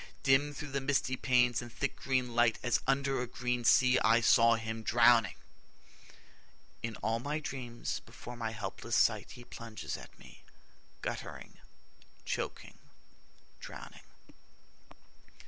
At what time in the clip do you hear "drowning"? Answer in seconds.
4.81-5.35, 13.59-14.01